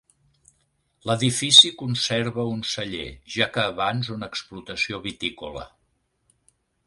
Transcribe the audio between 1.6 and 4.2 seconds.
conserva un celler, ja que abans